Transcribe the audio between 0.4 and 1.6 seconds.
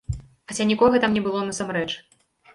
Хаця нікога там не было